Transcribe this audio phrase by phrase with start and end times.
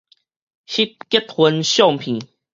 [0.03, 0.03] 翕
[1.09, 2.21] 結婚相片